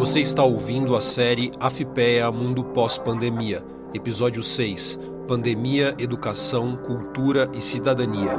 [0.00, 3.62] Você está ouvindo a série Afipea Mundo Pós-Pandemia,
[3.92, 8.32] episódio 6 Pandemia, Educação, Cultura e Cidadania.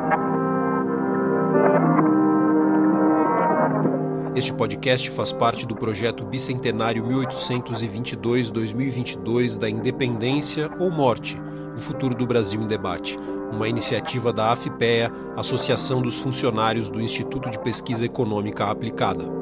[4.35, 11.39] Este podcast faz parte do projeto Bicentenário 1822-2022 da Independência ou Morte
[11.75, 13.19] o futuro do Brasil em debate,
[13.51, 19.40] uma iniciativa da AFPEA, Associação dos Funcionários do Instituto de Pesquisa Econômica Aplicada.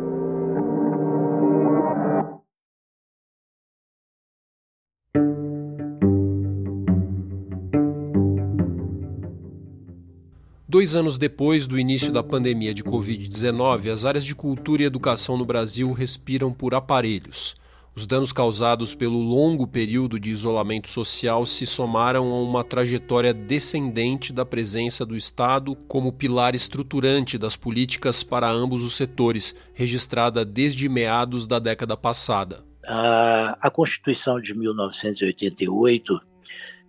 [10.69, 15.35] Dois anos depois do início da pandemia de Covid-19, as áreas de cultura e educação
[15.35, 17.55] no Brasil respiram por aparelhos.
[17.95, 24.31] Os danos causados pelo longo período de isolamento social se somaram a uma trajetória descendente
[24.31, 30.87] da presença do Estado como pilar estruturante das políticas para ambos os setores, registrada desde
[30.87, 32.63] meados da década passada.
[32.87, 36.21] A, Constituição de 1988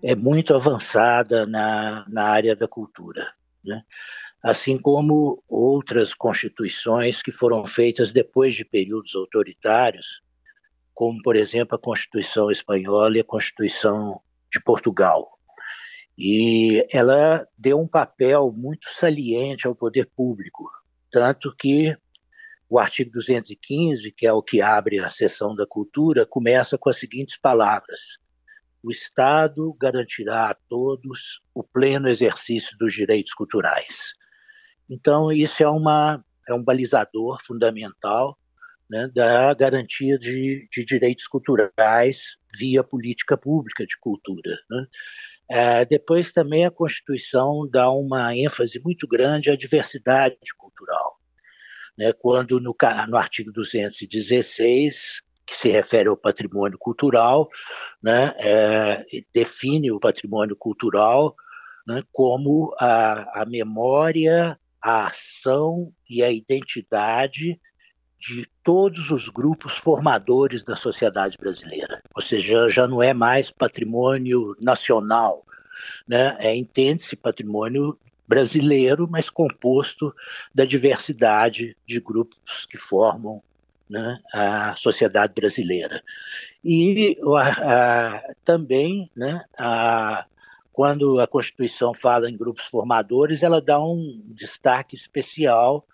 [0.02, 3.39] é muito avançada na, na área da cultura.
[3.64, 3.82] Né?
[4.42, 10.22] assim como outras constituições que foram feitas depois de períodos autoritários,
[10.94, 15.38] como, por exemplo, a Constituição Espanhola e a Constituição de Portugal.
[16.16, 20.64] E ela deu um papel muito saliente ao poder público,
[21.10, 21.96] tanto que
[22.68, 26.98] o artigo 215, que é o que abre a seção da cultura, começa com as
[26.98, 28.18] seguintes palavras:
[28.82, 34.14] O Estado garantirá a todos o pleno exercício dos direitos culturais.
[34.88, 38.38] Então, isso é, uma, é um balizador fundamental
[38.90, 44.58] né, da garantia de, de, direitos culturais via política pública de cultura.
[44.68, 44.86] Né.
[45.48, 51.20] É, depois também a Constituição dá uma ênfase muito grande à diversidade cultural.
[51.96, 52.74] Né, quando no,
[53.08, 57.48] no artigo 216, que se refere ao patrimônio cultural,
[58.00, 61.34] né, é, define o patrimônio cultural
[61.84, 67.60] né, como a, a memória, a ação e a identidade
[68.16, 72.00] de todos os grupos formadores da sociedade brasileira.
[72.14, 75.44] Ou seja, já não é mais patrimônio nacional,
[76.06, 76.36] né?
[76.38, 80.14] É entende-se patrimônio brasileiro, mas composto
[80.54, 83.42] da diversidade de grupos que formam
[83.90, 86.02] né, a sociedade brasileira.
[86.64, 87.18] E
[88.44, 89.44] também, né,
[90.72, 95.84] quando a Constituição fala em grupos formadores, ela dá um destaque especial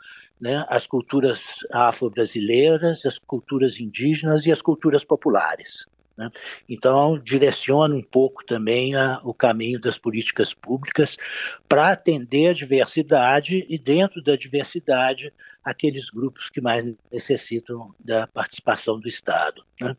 [0.41, 5.87] né, as culturas afro-brasileiras, as culturas indígenas e as culturas populares.
[6.17, 6.31] Né?
[6.69, 11.17] Então, direciona um pouco também a, o caminho das políticas públicas
[11.69, 15.33] para atender a diversidade e, dentro da diversidade,
[15.63, 19.65] aqueles grupos que mais necessitam da participação do Estado.
[19.81, 19.97] Né?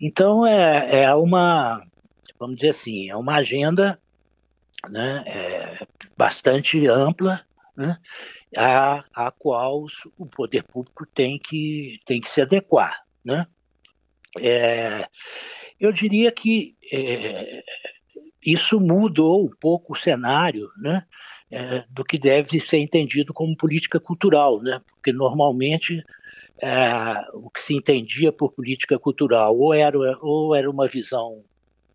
[0.00, 1.86] Então, é, é, uma,
[2.38, 4.00] vamos dizer assim, é uma agenda
[4.90, 7.42] né, é, bastante ampla,
[7.76, 7.98] né,
[8.56, 13.04] a, a qual o poder público tem que, tem que se adequar.
[13.24, 13.46] Né?
[14.40, 15.06] É,
[15.78, 17.62] eu diria que é,
[18.44, 21.04] isso mudou um pouco o cenário né,
[21.50, 24.80] é, do que deve ser entendido como política cultural, né?
[24.92, 26.04] porque normalmente
[26.60, 31.42] é, o que se entendia por política cultural ou era, ou era uma visão,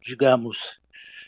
[0.02, 0.80] digamos,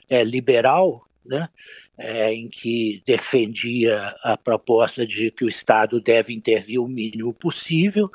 [0.09, 1.49] é, liberal, né?
[1.97, 8.09] é, em que defendia a proposta de que o Estado deve intervir o mínimo possível,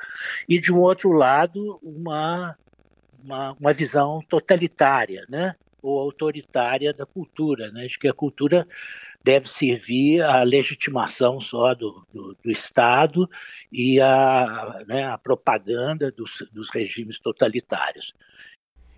[0.48, 2.56] e, de um outro lado, uma,
[3.26, 5.56] uma, uma visão totalitária, né?
[5.82, 7.86] ou autoritária da cultura, né?
[7.86, 8.66] de que a cultura
[9.22, 13.28] deve servir à legitimação só do, do, do Estado
[13.72, 18.14] e à, né, propaganda dos, dos regimes totalitários.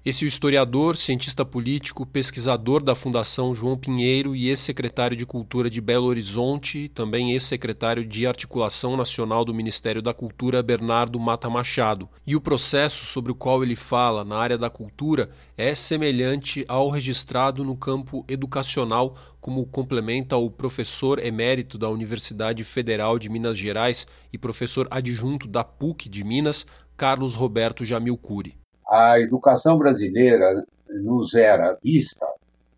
[0.05, 5.69] Esse é o historiador, cientista político, pesquisador da Fundação João Pinheiro e ex-secretário de Cultura
[5.69, 12.09] de Belo Horizonte, também ex-secretário de Articulação Nacional do Ministério da Cultura, Bernardo Mata Machado.
[12.25, 16.91] E o processo sobre o qual ele fala na área da cultura é semelhante ao
[16.91, 24.07] registrado no campo educacional, como complementa o professor emérito da Universidade Federal de Minas Gerais
[24.33, 26.65] e professor adjunto da PUC de Minas,
[26.97, 28.57] Carlos Roberto Jamil Cury
[28.89, 32.27] a educação brasileira nos era vista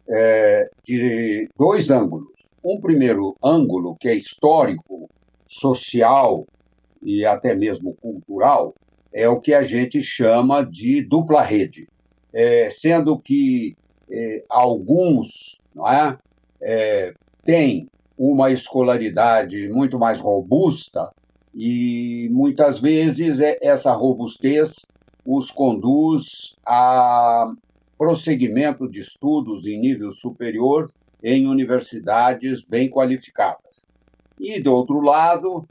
[0.08, 2.28] é, de dois ângulos.
[2.64, 5.08] Um primeiro ângulo, que é histórico,
[5.46, 6.46] social
[7.02, 8.74] e até mesmo cultural,
[9.12, 11.88] é o que a gente chama de dupla rede,
[12.32, 13.76] é, sendo que
[14.10, 16.18] é, alguns não é,
[16.60, 17.14] é,
[17.44, 21.10] têm uma escolaridade muito mais robusta
[21.54, 24.74] e muitas vezes é, essa robustez
[25.24, 27.52] os conduz a
[27.98, 30.90] prosseguimento de estudos em nível superior
[31.22, 33.84] em universidades bem qualificadas.
[34.38, 35.66] E, do outro lado,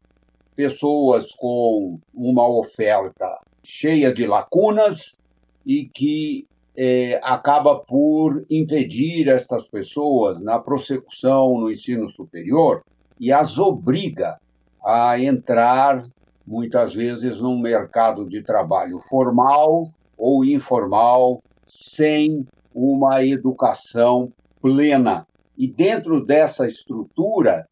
[0.56, 5.18] pessoas com uma oferta cheia de lacunas
[5.66, 12.84] e que é, acaba por impedir estas pessoas na prossecução no ensino superior
[13.20, 14.40] e as obriga
[14.84, 16.06] a entrar,
[16.50, 19.88] muitas vezes, num mercado de trabalho formal
[20.18, 22.44] ou informal, sem
[22.74, 25.28] uma educação plena.
[25.56, 27.68] E dentro dessa estrutura,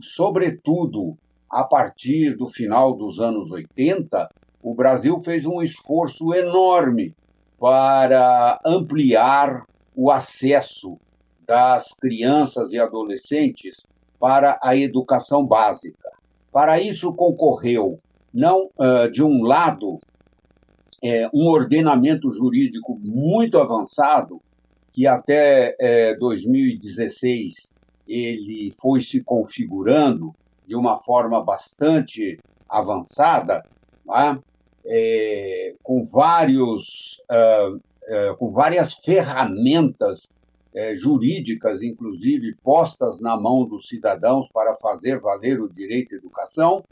[0.00, 1.14] sobretudo
[1.50, 4.30] a partir do final dos anos 80,
[4.62, 7.14] o Brasil fez um esforço enorme
[7.60, 10.96] para ampliar o acesso
[11.46, 13.84] das crianças e adolescentes
[14.18, 16.10] para a educação básica.
[16.50, 18.00] Para isso concorreu,
[18.32, 19.98] não uh, de um lado,
[21.02, 24.40] é, um ordenamento jurídico muito avançado,
[24.92, 27.70] que até é, 2016
[28.06, 30.34] ele foi se configurando
[30.66, 32.38] de uma forma bastante
[32.68, 33.62] avançada,
[34.10, 34.38] é?
[34.84, 40.24] é, com vários uh, com várias ferramentas
[40.74, 46.84] uh, jurídicas, inclusive postas na mão dos cidadãos para fazer valer o direito à educação,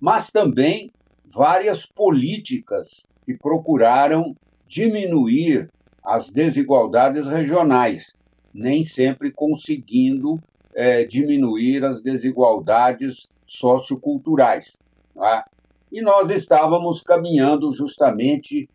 [0.00, 0.90] mas também
[1.26, 4.36] várias políticas que procuraram
[4.66, 5.70] diminuir
[6.04, 8.14] as desigualdades regionais,
[8.52, 10.40] nem sempre conseguindo
[10.74, 14.78] é, diminuir as desigualdades socioculturais.
[15.16, 15.42] É?
[15.90, 18.68] E nós estávamos caminhando justamente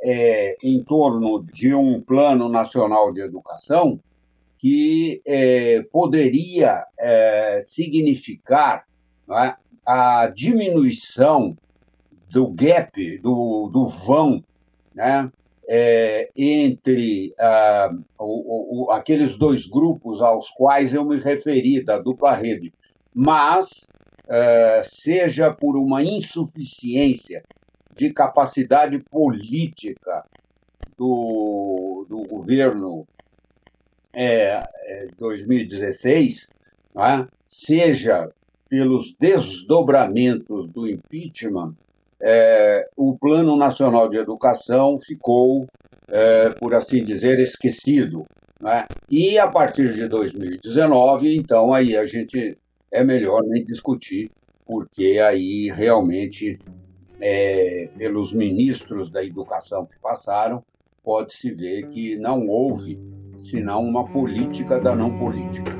[0.00, 3.98] é, em torno de um plano nacional de educação
[4.58, 6.84] que é, poderia
[7.60, 8.84] significar
[9.90, 11.56] a diminuição
[12.30, 14.44] do gap, do, do vão,
[14.94, 15.32] né,
[15.66, 17.34] é, entre
[18.18, 22.70] o, o, aqueles dois grupos aos quais eu me referi, da dupla rede,
[23.14, 23.86] mas
[24.26, 27.42] uh, seja por uma insuficiência
[27.96, 30.22] de capacidade política
[30.98, 33.08] do, do governo
[34.12, 34.62] é,
[35.18, 36.46] 2016,
[36.94, 38.30] é, seja
[38.68, 41.74] pelos desdobramentos do impeachment,
[42.20, 45.66] é, o Plano Nacional de Educação ficou,
[46.08, 48.26] é, por assim dizer, esquecido.
[48.60, 48.86] Né?
[49.10, 52.58] E a partir de 2019, então, aí a gente
[52.90, 54.30] é melhor nem discutir,
[54.66, 56.58] porque aí realmente,
[57.20, 60.62] é, pelos ministros da educação que passaram,
[61.04, 62.98] pode-se ver que não houve
[63.40, 65.77] senão uma política da não política.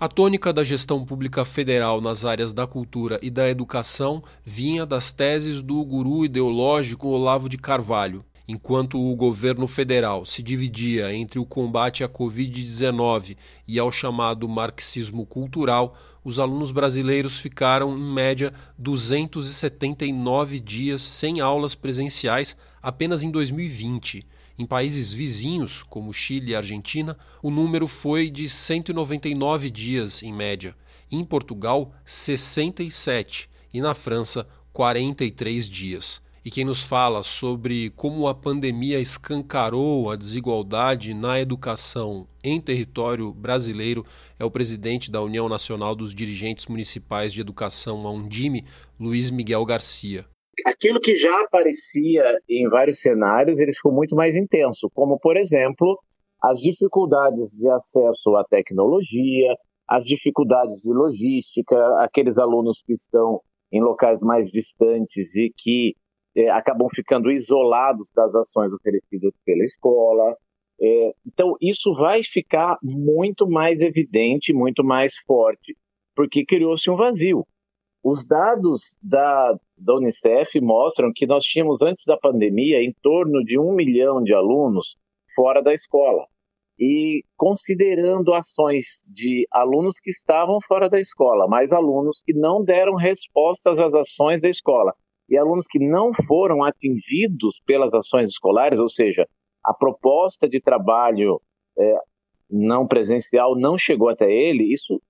[0.00, 5.12] A tônica da gestão pública federal nas áreas da cultura e da educação vinha das
[5.12, 11.46] teses do guru ideológico Olavo de Carvalho, Enquanto o governo federal se dividia entre o
[11.46, 13.36] combate à Covid-19
[13.68, 21.76] e ao chamado marxismo cultural, os alunos brasileiros ficaram, em média, 279 dias sem aulas
[21.76, 24.26] presenciais apenas em 2020.
[24.60, 30.76] Em países vizinhos, como Chile e Argentina, o número foi de 199 dias, em média.
[31.10, 38.34] Em Portugal, 67 e na França, 43 dias e quem nos fala sobre como a
[38.34, 44.04] pandemia escancarou a desigualdade na educação em território brasileiro
[44.38, 48.64] é o presidente da União Nacional dos Dirigentes Municipais de Educação, a Undime,
[48.98, 50.29] Luiz Miguel Garcia.
[50.66, 55.98] Aquilo que já aparecia em vários cenários, ele ficou muito mais intenso, como, por exemplo,
[56.42, 59.54] as dificuldades de acesso à tecnologia,
[59.88, 63.40] as dificuldades de logística, aqueles alunos que estão
[63.72, 65.94] em locais mais distantes e que
[66.36, 70.36] é, acabam ficando isolados das ações oferecidas pela escola.
[70.80, 75.76] É, então, isso vai ficar muito mais evidente, muito mais forte,
[76.14, 77.44] porque criou-se um vazio.
[78.02, 83.58] Os dados da, da Unicef mostram que nós tínhamos, antes da pandemia, em torno de
[83.58, 84.96] um milhão de alunos
[85.34, 86.26] fora da escola.
[86.78, 92.94] E considerando ações de alunos que estavam fora da escola, mais alunos que não deram
[92.94, 94.94] respostas às ações da escola,
[95.28, 99.28] e alunos que não foram atingidos pelas ações escolares, ou seja,
[99.62, 101.38] a proposta de trabalho
[101.78, 101.98] é,
[102.50, 105.00] não presencial não chegou até ele, isso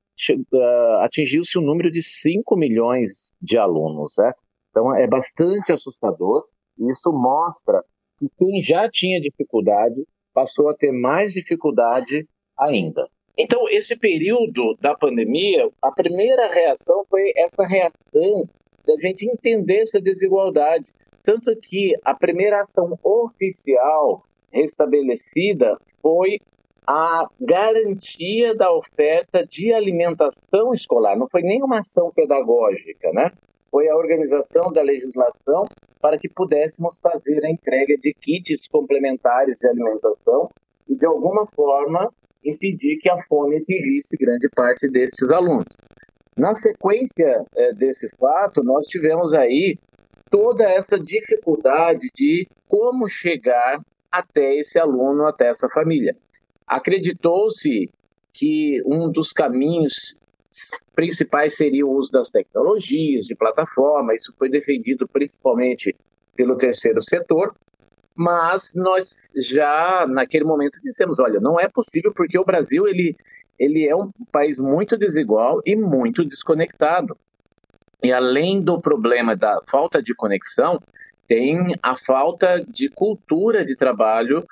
[1.03, 3.11] atingiu-se o um número de 5 milhões
[3.41, 4.15] de alunos.
[4.19, 4.33] Né?
[4.71, 6.45] Então é bastante assustador
[6.79, 7.83] e isso mostra
[8.19, 13.07] que quem já tinha dificuldade passou a ter mais dificuldade ainda.
[13.39, 18.47] Então, esse período da pandemia, a primeira reação foi essa reação
[18.87, 20.87] da gente entender essa desigualdade.
[21.25, 26.39] Tanto que a primeira ação oficial restabelecida foi
[26.87, 31.17] a garantia da oferta de alimentação escolar.
[31.17, 33.31] Não foi nenhuma ação pedagógica, né?
[33.71, 35.67] Foi a organização da legislação
[36.01, 40.49] para que pudéssemos fazer a entrega de kits complementares de alimentação
[40.89, 42.11] e, de alguma forma,
[42.45, 45.65] impedir que a fome atingisse grande parte desses alunos.
[46.39, 49.77] Na sequência é, desse fato, nós tivemos aí
[50.31, 56.17] toda essa dificuldade de como chegar até esse aluno, até essa família.
[56.71, 57.91] Acreditou-se
[58.33, 60.17] que um dos caminhos
[60.95, 65.97] principais seria o uso das tecnologias, de plataforma, isso foi defendido principalmente
[66.37, 67.53] pelo terceiro setor,
[68.15, 73.17] mas nós já naquele momento dissemos, olha, não é possível porque o Brasil ele,
[73.59, 77.17] ele é um país muito desigual e muito desconectado.
[78.01, 80.81] E além do problema da falta de conexão,
[81.27, 84.47] tem a falta de cultura de trabalho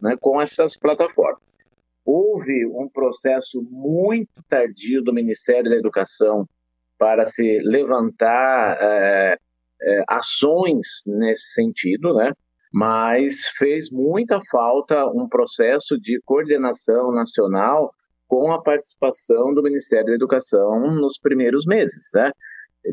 [0.00, 1.63] né, com essas plataformas.
[2.04, 6.46] Houve um processo muito tardio do Ministério da Educação
[6.98, 9.38] para se levantar é,
[9.82, 12.32] é, ações nesse sentido, né?
[12.74, 17.94] mas fez muita falta um processo de coordenação nacional
[18.26, 22.32] com a participação do Ministério da Educação nos primeiros meses, né?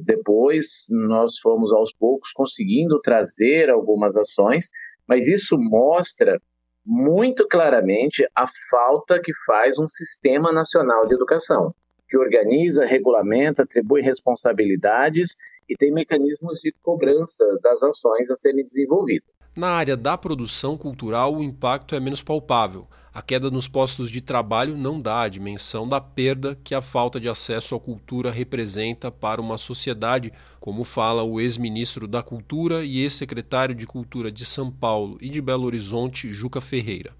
[0.03, 4.70] Depois nós fomos aos poucos conseguindo trazer algumas ações,
[5.08, 6.39] mas isso mostra
[6.86, 11.74] muito claramente a falta que faz um sistema nacional de educação,
[12.10, 15.36] que organiza, regulamenta, atribui responsabilidades
[15.70, 19.41] e tem mecanismos de cobrança das ações a serem desenvolvidas.
[19.55, 22.88] Na área da produção cultural, o impacto é menos palpável.
[23.13, 27.20] A queda nos postos de trabalho não dá a dimensão da perda que a falta
[27.20, 33.00] de acesso à cultura representa para uma sociedade, como fala o ex-ministro da Cultura e
[33.00, 37.13] ex-secretário de Cultura de São Paulo e de Belo Horizonte, Juca Ferreira.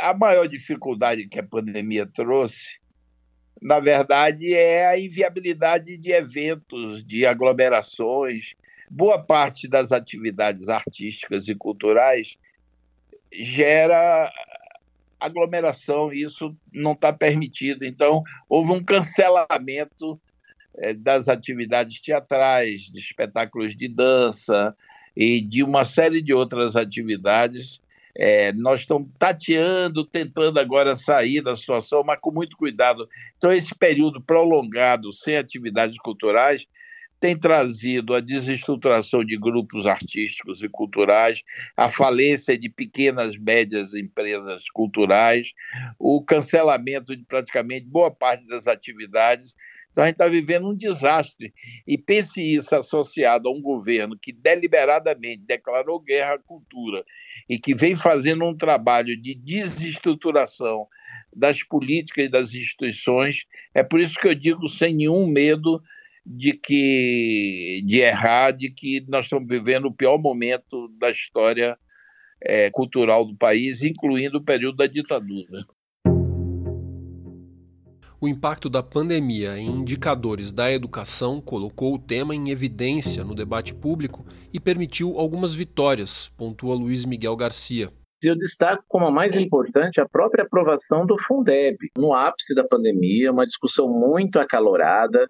[0.00, 2.80] A maior dificuldade que a pandemia trouxe,
[3.60, 8.54] na verdade, é a inviabilidade de eventos, de aglomerações,
[8.92, 12.36] boa parte das atividades artísticas e culturais
[13.32, 14.30] gera
[15.18, 17.84] aglomeração e isso não está permitido.
[17.86, 20.20] Então, houve um cancelamento
[20.76, 24.76] é, das atividades teatrais, de espetáculos de dança
[25.16, 27.80] e de uma série de outras atividades.
[28.14, 33.08] É, nós estamos tateando, tentando agora sair da situação, mas com muito cuidado.
[33.38, 36.66] Então, esse período prolongado sem atividades culturais
[37.22, 41.40] tem trazido a desestruturação de grupos artísticos e culturais,
[41.76, 45.52] a falência de pequenas, médias empresas culturais,
[46.00, 49.54] o cancelamento de praticamente boa parte das atividades.
[49.92, 51.54] Então, a gente está vivendo um desastre.
[51.86, 57.04] E pense isso associado a um governo que deliberadamente declarou guerra à cultura
[57.48, 60.88] e que vem fazendo um trabalho de desestruturação
[61.32, 63.44] das políticas e das instituições.
[63.72, 65.80] É por isso que eu digo, sem nenhum medo,
[66.24, 71.76] de que de errar, de que nós estamos vivendo o pior momento da história
[72.40, 75.64] é, cultural do país, incluindo o período da ditadura.
[78.20, 83.74] O impacto da pandemia em indicadores da educação colocou o tema em evidência no debate
[83.74, 87.90] público e permitiu algumas vitórias, pontua Luiz Miguel Garcia.
[88.22, 93.32] Eu destaco como a mais importante a própria aprovação do Fundeb, no ápice da pandemia,
[93.32, 95.26] uma discussão muito acalorada,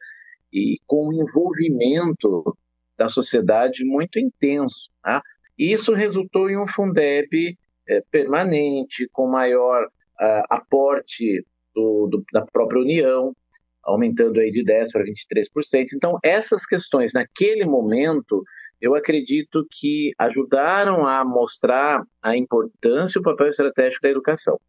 [0.52, 2.56] e com um envolvimento
[2.96, 4.90] da sociedade muito intenso.
[5.02, 5.22] Tá?
[5.58, 7.56] Isso resultou em um Fundeb
[7.88, 11.44] é, permanente, com maior uh, aporte
[11.74, 13.34] do, do, da própria União,
[13.82, 15.86] aumentando aí de 10% para 23%.
[15.94, 18.44] Então, essas questões, naquele momento,
[18.80, 24.60] eu acredito que ajudaram a mostrar a importância e o papel estratégico da educação.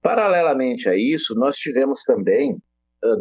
[0.00, 2.58] Paralelamente a isso, nós tivemos também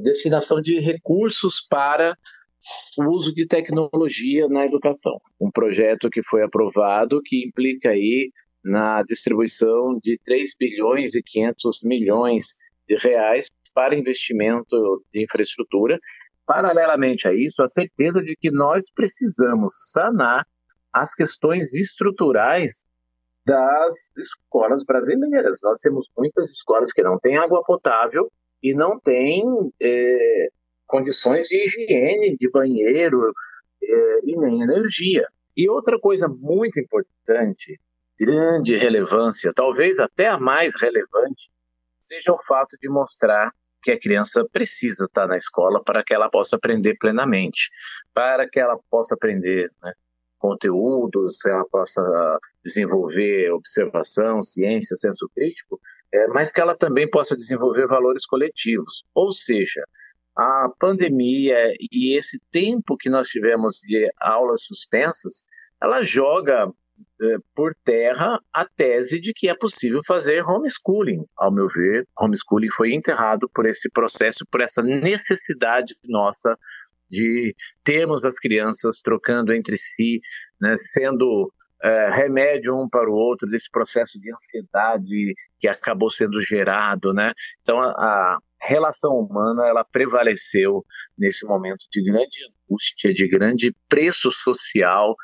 [0.02, 2.18] destinação de recursos para
[2.98, 5.20] o uso de tecnologia na educação.
[5.40, 8.32] Um projeto que foi aprovado que implica aí
[8.64, 12.56] na distribuição de 3 bilhões e 500 milhões
[12.88, 16.00] de reais para investimento de infraestrutura.
[16.46, 20.46] Paralelamente a isso, a certeza de que nós precisamos sanar
[20.94, 22.74] as questões estruturais
[23.46, 25.58] das escolas brasileiras.
[25.64, 28.32] Nós temos muitas escolas que não têm água potável
[28.62, 29.44] e não tem
[29.82, 30.50] é,
[30.86, 33.34] condições de higiene de banheiro
[33.82, 35.28] é, e nem energia.
[35.56, 37.80] E outra coisa muito importante,
[38.20, 41.50] grande relevância, talvez até a mais relevante,
[42.00, 43.52] seja o fato de mostrar
[43.82, 47.70] que a criança precisa estar na escola para que ela possa aprender plenamente,
[48.14, 49.94] para que ela possa aprender né,
[50.38, 52.02] conteúdos, ela possa
[52.64, 55.80] desenvolver observação, ciência, senso crítico,
[56.14, 59.04] é, mas que ela também possa desenvolver valores coletivos.
[59.14, 59.84] Ou seja,
[60.36, 65.44] a pandemia e esse tempo que nós tivemos de aulas suspensas,
[65.82, 66.72] ela joga
[67.22, 71.26] é, por terra a tese de que é possível fazer homeschooling.
[71.38, 76.58] Ao meu ver, homeschooling foi enterrado por esse processo, por essa necessidade nossa
[77.10, 77.54] de
[77.84, 80.22] termos as crianças trocando entre si,
[80.60, 81.52] né, sendo
[81.84, 87.34] é, remédio um para o outro desse processo de ansiedade que acabou sendo gerado, né?
[87.62, 90.86] Então a, a relação humana ela prevaleceu
[91.18, 92.38] nesse momento de grande
[92.70, 95.16] angústia, de grande preço social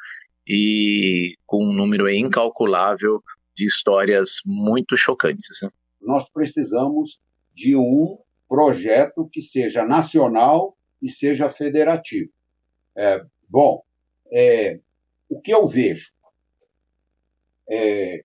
[0.48, 3.22] e com um número incalculável
[3.56, 5.62] de histórias muito chocantes.
[5.62, 5.70] Né?
[6.02, 7.20] Nós precisamos
[7.54, 12.32] de um projeto que seja nacional e seja federativo.
[12.96, 13.84] É, bom,
[14.32, 14.80] é,
[15.30, 16.12] o que eu vejo?
[17.70, 18.24] É,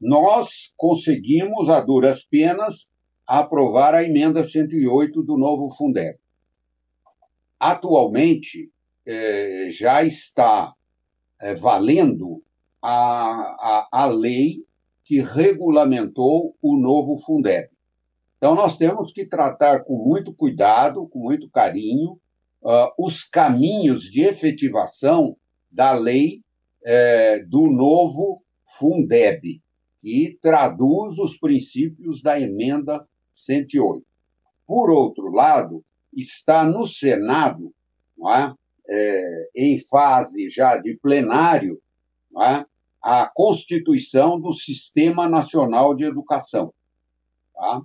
[0.00, 2.88] nós conseguimos, a duras penas,
[3.26, 6.18] aprovar a emenda 108 do novo Fundeb.
[7.58, 8.70] Atualmente,
[9.06, 10.74] é, já está
[11.40, 12.42] é, valendo
[12.82, 14.64] a, a, a lei
[15.04, 17.68] que regulamentou o novo Fundeb.
[18.36, 22.18] Então, nós temos que tratar com muito cuidado, com muito carinho,
[22.60, 25.36] uh, os caminhos de efetivação
[25.70, 26.40] da lei
[26.82, 28.42] uh, do novo
[28.82, 29.62] Fundeb,
[30.00, 34.04] que traduz os princípios da emenda 108.
[34.66, 37.72] Por outro lado, está no Senado,
[38.28, 38.52] é?
[38.88, 41.80] É, em fase já de plenário,
[42.36, 42.66] é?
[43.00, 46.74] a constituição do Sistema Nacional de Educação.
[47.54, 47.82] Tá?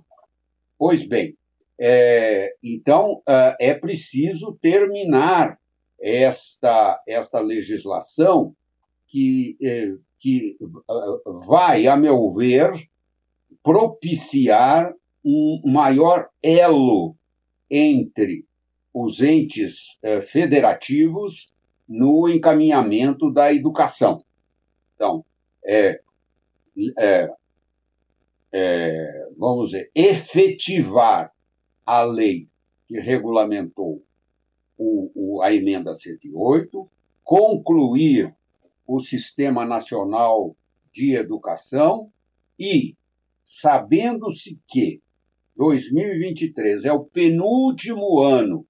[0.76, 1.36] Pois bem,
[1.78, 5.60] é, então é, é preciso terminar
[6.00, 8.52] esta, esta legislação
[9.06, 10.56] que, é, que
[11.46, 12.72] vai, a meu ver,
[13.62, 14.92] propiciar
[15.24, 17.16] um maior elo
[17.70, 18.44] entre
[18.92, 21.52] os entes é, federativos
[21.88, 24.24] no encaminhamento da educação.
[24.94, 25.24] Então,
[25.64, 26.00] é,
[26.98, 27.30] é,
[28.52, 31.32] é, vamos dizer, efetivar
[31.84, 32.48] a lei
[32.86, 34.02] que regulamentou
[34.76, 36.88] o, o, a emenda 108,
[37.22, 38.34] concluir
[38.88, 40.56] o Sistema Nacional
[40.90, 42.10] de Educação
[42.58, 42.96] e,
[43.44, 45.02] sabendo-se que
[45.54, 48.66] 2023 é o penúltimo ano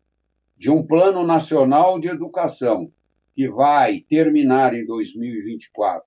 [0.57, 2.91] de um Plano Nacional de Educação
[3.33, 6.03] que vai terminar em 2024,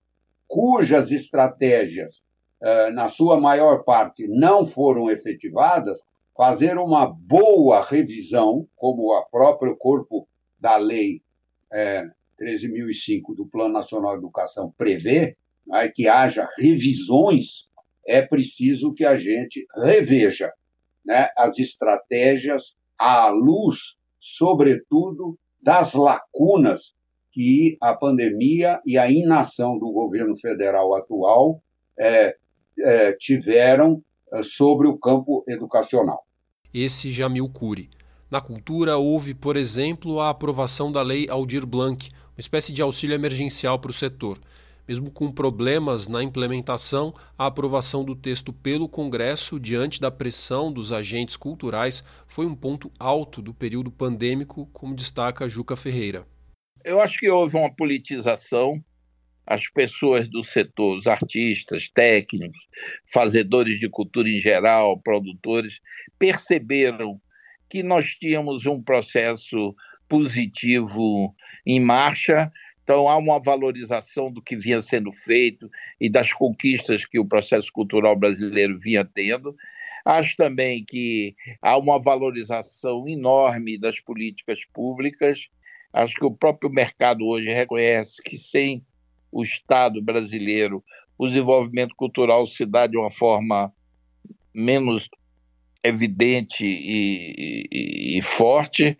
[0.45, 2.21] cujas estratégias
[2.61, 6.01] eh, na sua maior parte, não foram efetivadas,
[6.35, 10.27] fazer uma boa revisão, como o próprio corpo
[10.59, 11.21] da lei
[11.71, 12.09] é,
[12.41, 15.35] 13.005 do Plano Nacional de Educação prevê,
[15.67, 17.67] né, que haja revisões,
[18.07, 20.51] é preciso que a gente reveja
[21.05, 26.93] né, as estratégias à luz, sobretudo, das lacunas
[27.31, 31.61] que a pandemia e a inação do governo federal atual
[31.97, 32.35] é,
[32.79, 36.25] é, tiveram é, sobre o campo educacional.
[36.73, 37.89] Esse Jamil Cury.
[38.31, 43.13] Na cultura, houve, por exemplo, a aprovação da Lei Aldir Blanc, uma espécie de auxílio
[43.13, 44.39] emergencial para o setor.
[44.87, 50.93] Mesmo com problemas na implementação, a aprovação do texto pelo Congresso, diante da pressão dos
[50.93, 56.25] agentes culturais, foi um ponto alto do período pandêmico, como destaca Juca Ferreira.
[56.85, 58.81] Eu acho que houve uma politização
[59.45, 62.61] as pessoas do setor, os artistas, técnicos,
[63.11, 65.81] fazedores de cultura em geral, produtores,
[66.17, 67.19] perceberam
[67.71, 69.73] que nós tínhamos um processo
[70.09, 71.33] positivo
[71.65, 72.51] em marcha.
[72.83, 77.71] Então, há uma valorização do que vinha sendo feito e das conquistas que o processo
[77.71, 79.55] cultural brasileiro vinha tendo.
[80.03, 85.47] Acho também que há uma valorização enorme das políticas públicas.
[85.93, 88.85] Acho que o próprio mercado hoje reconhece que sem
[89.31, 90.83] o Estado brasileiro,
[91.17, 93.73] o desenvolvimento cultural se dá de uma forma
[94.53, 95.09] menos
[95.83, 98.97] evidente e, e, e forte.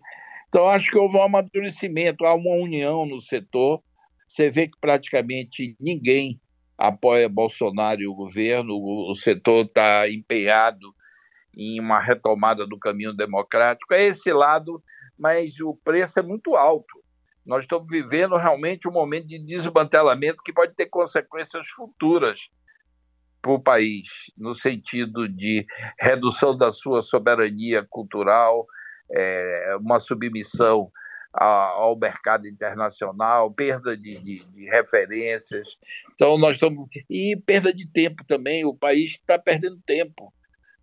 [0.48, 3.82] Então, acho que houve um amadurecimento, há uma união no setor.
[4.28, 6.40] Você vê que praticamente ninguém
[6.76, 10.94] apoia Bolsonaro e o governo, o, o setor está empenhado
[11.56, 13.94] em uma retomada do caminho democrático.
[13.94, 14.82] É esse lado,
[15.18, 17.02] mas o preço é muito alto.
[17.44, 22.38] Nós estamos vivendo realmente um momento de desmantelamento que pode ter consequências futuras
[23.42, 24.04] para o país,
[24.38, 25.66] no sentido de
[26.00, 28.64] redução da sua soberania cultural,
[29.10, 30.90] é, uma submissão
[31.34, 35.76] ao mercado internacional, perda de, de, de, referências.
[36.14, 36.86] Então, nós estamos.
[37.08, 40.32] E perda de tempo também, o país está perdendo tempo,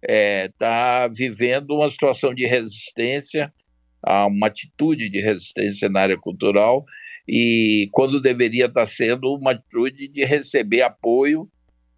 [0.01, 3.53] está é, vivendo uma situação de resistência,
[4.27, 6.83] uma atitude de resistência na área cultural,
[7.27, 11.47] e quando deveria estar sendo uma atitude de receber apoio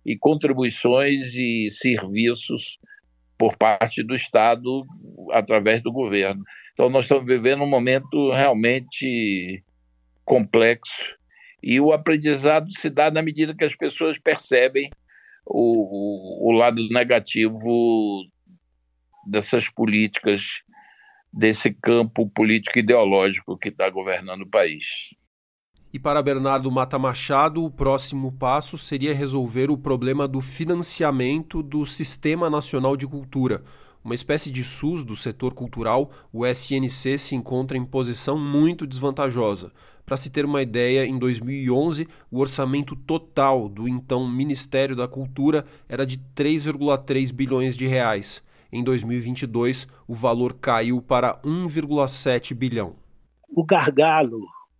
[0.05, 2.79] e contribuições e serviços
[3.37, 4.85] por parte do Estado
[5.31, 6.43] através do governo.
[6.73, 9.63] Então, nós estamos vivendo um momento realmente
[10.23, 11.15] complexo
[11.61, 14.89] e o aprendizado se dá na medida que as pessoas percebem
[15.45, 18.23] o, o, o lado negativo
[19.27, 20.61] dessas políticas,
[21.31, 24.85] desse campo político ideológico que está governando o país.
[25.93, 31.85] E para Bernardo Mata Machado, o próximo passo seria resolver o problema do financiamento do
[31.85, 33.61] Sistema Nacional de Cultura.
[34.01, 39.73] Uma espécie de SUS do setor cultural, o SNC se encontra em posição muito desvantajosa.
[40.05, 45.65] Para se ter uma ideia, em 2011, o orçamento total do então Ministério da Cultura
[45.89, 48.41] era de 3,3 bilhões de reais.
[48.71, 52.95] Em 2022, o valor caiu para 1,7 bilhão.
[53.53, 54.39] O gargalo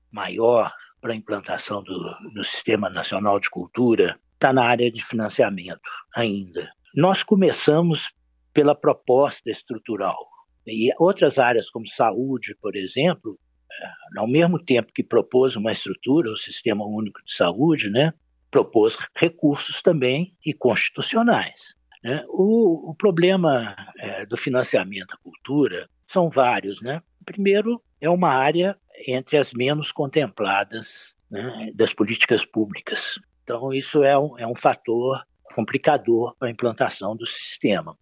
[0.09, 1.99] maior para a implantação do,
[2.33, 5.81] do Sistema Nacional de Cultura está na área de financiamento
[6.15, 6.71] ainda.
[6.95, 8.13] Nós começamos
[8.53, 10.29] pela proposta estrutural.
[10.65, 13.39] E outras áreas, como saúde, por exemplo,
[13.71, 18.13] é, ao mesmo tempo que propôs uma estrutura, o Sistema Único de Saúde, né,
[18.49, 21.75] propôs recursos também e constitucionais.
[22.03, 22.23] Né?
[22.27, 26.81] O, o, problema é, do financiamento à cultura são vários.
[26.81, 27.01] Né?
[27.25, 28.75] Primeiro, é uma área
[29.07, 33.19] entre as menos contempladas né, das políticas públicas.
[33.43, 35.23] Então, isso é um, é um fator
[35.55, 37.97] complicador para a implantação do sistema.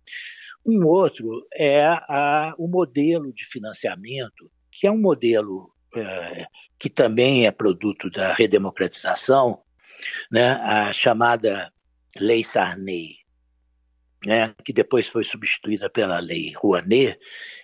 [0.66, 6.46] Um outro é a, o modelo de financiamento, que é um modelo é,
[6.78, 9.62] que também é produto da redemocratização,
[10.32, 11.72] né, a chamada
[12.18, 13.18] Lei Sarney,
[14.26, 17.18] né, que depois foi substituída pela Lei Rouanet,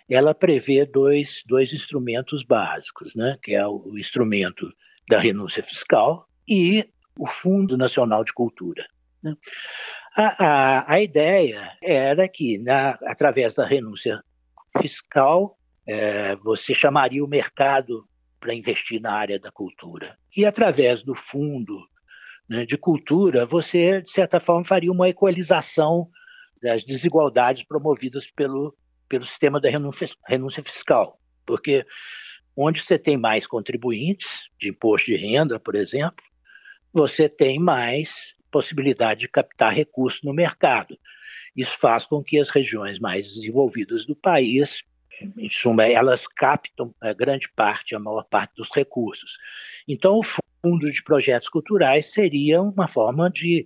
[0.09, 4.71] ela prevê dois, dois instrumentos básicos, né, que é o, instrumento
[5.09, 6.87] da renúncia fiscal e
[7.17, 8.85] o Fundo Nacional de Cultura.
[9.21, 9.35] Né.
[10.15, 14.23] A, a, a, ideia era que, na, através da renúncia
[14.81, 18.07] fiscal, é, você chamaria o mercado
[18.39, 20.17] para investir na área da cultura.
[20.35, 21.77] E, através do fundo
[22.47, 26.09] né, de cultura, você, de certa forma, faria uma equalização
[26.61, 28.75] das desigualdades promovidas pelo,
[29.07, 31.19] pelo sistema da renúncia, renúncia fiscal.
[31.45, 31.85] Porque
[32.55, 36.23] onde você tem mais contribuintes de imposto de renda, por exemplo,
[36.93, 40.97] você tem mais possibilidade de captar recursos no mercado.
[41.55, 44.83] Isso faz com que as regiões mais desenvolvidas do país,
[45.37, 49.37] em suma, elas captam a grande parte, a maior parte dos recursos.
[49.87, 53.65] Então, o fundo de projetos culturais seria uma forma de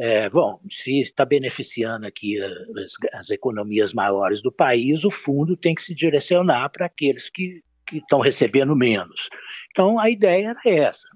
[0.00, 5.74] é, bom, se está beneficiando aqui as, as, economias maiores do país, o fundo tem
[5.74, 9.28] que se direcionar para aqueles que, que estão recebendo menos.
[9.70, 11.06] Então, a ideia era essa.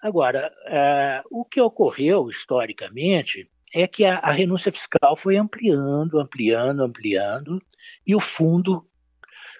[0.00, 6.84] Agora, é, o que ocorreu historicamente é que a, a renúncia fiscal foi ampliando, ampliando,
[6.84, 7.60] ampliando,
[8.06, 8.86] e o fundo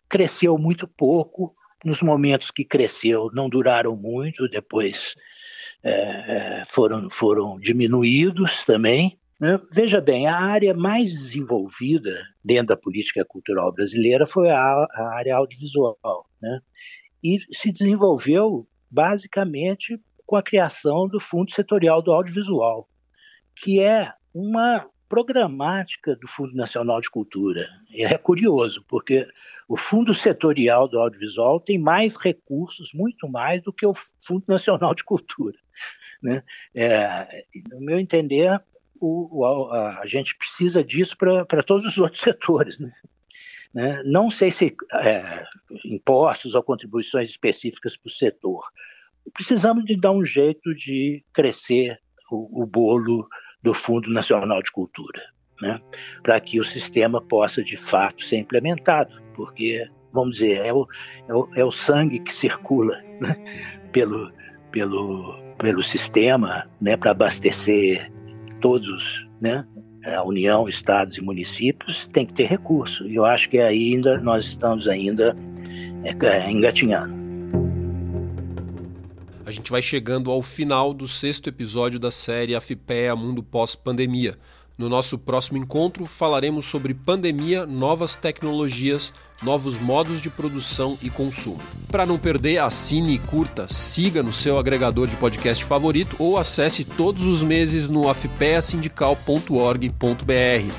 [0.08, 1.52] cresceu muito pouco.
[1.84, 5.16] Nos momentos que cresceu, não duraram muito, depois
[5.82, 9.18] é, é, foram, foram diminuídos também.
[9.40, 9.58] Né?
[9.70, 15.36] Veja bem, a área mais desenvolvida dentro da política cultural brasileira foi a, a área
[15.36, 15.96] audiovisual.
[16.40, 16.60] Né?
[17.22, 22.88] E se desenvolveu basicamente com a criação do Fundo Setorial do Audiovisual,
[23.54, 27.68] que é uma programática do Fundo Nacional de Cultura.
[27.94, 29.26] É curioso, porque
[29.68, 34.94] o Fundo Setorial do Audiovisual tem mais recursos, muito mais, do que o Fundo Nacional
[34.94, 35.58] de Cultura.
[36.22, 36.42] Né?
[36.74, 38.60] É, no meu entender,
[39.00, 42.78] o, o, a, a, gente precisa disso para todos os outros setores.
[42.78, 42.92] Né?
[43.74, 44.02] Né?
[44.04, 45.44] Não sei se é,
[45.84, 48.64] impostos ou contribuições específicas para o setor.
[49.34, 52.00] Precisamos de dar um jeito de crescer
[52.30, 53.28] o, o bolo
[53.62, 55.20] do Fundo Nacional de Cultura,
[55.60, 55.80] né?
[56.22, 60.86] para que o sistema possa de fato ser implementado, porque, vamos dizer, é o,
[61.28, 63.36] é o, é o sangue que circula né?
[63.92, 64.32] pelo,
[64.70, 66.96] pelo, pelo sistema né?
[66.96, 68.10] para abastecer
[68.60, 69.66] todos, né?
[70.04, 73.06] a União, estados e municípios, tem que ter recurso.
[73.08, 75.36] E eu acho que ainda nós estamos ainda
[76.04, 77.16] é, engatinhando.
[79.44, 84.36] A gente vai chegando ao final do sexto episódio da série Afipea Mundo Pós-Pandemia.
[84.78, 91.62] No nosso próximo encontro, falaremos sobre pandemia, novas tecnologias, novos modos de produção e consumo.
[91.88, 96.84] Para não perder, assine e curta, siga no seu agregador de podcast favorito ou acesse
[96.84, 100.72] todos os meses no afpeasindical.org.br.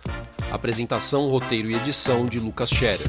[0.51, 3.07] Apresentação, roteiro e edição de Lucas Scherer.